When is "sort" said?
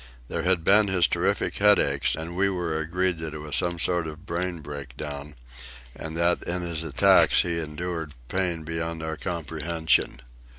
3.77-4.07